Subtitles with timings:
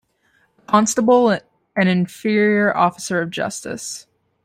[0.57, 4.07] A constable an inferior officer of justice.